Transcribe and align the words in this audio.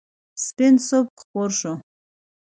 سپین 0.45 0.75
صبح 0.87 1.11
خپور 1.21 1.49
شو. 1.59 1.73